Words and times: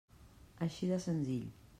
Així 0.67 0.89
de 0.93 0.99
senzill. 1.05 1.45